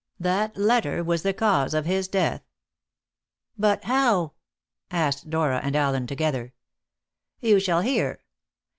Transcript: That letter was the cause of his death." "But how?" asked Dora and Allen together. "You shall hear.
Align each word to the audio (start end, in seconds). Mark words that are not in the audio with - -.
That 0.19 0.57
letter 0.57 1.03
was 1.03 1.21
the 1.21 1.31
cause 1.31 1.75
of 1.75 1.85
his 1.85 2.07
death." 2.07 2.41
"But 3.55 3.83
how?" 3.83 4.33
asked 4.89 5.29
Dora 5.29 5.59
and 5.63 5.75
Allen 5.75 6.07
together. 6.07 6.53
"You 7.39 7.59
shall 7.59 7.81
hear. 7.81 8.19